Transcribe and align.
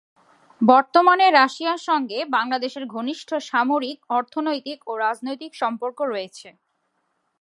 বর্তমানে 0.61 1.25
রাশিয়ার 1.31 1.79
সঙ্গে 1.89 2.19
বাংলাদেশের 2.35 2.85
ঘনিষ্ঠ 2.95 3.29
সামরিক, 3.49 3.97
অর্থনৈতিক 4.17 4.79
ও 4.87 4.93
রাজনৈতিক 5.05 5.51
সম্পর্ক 5.61 5.97
রয়েছে। 6.13 6.47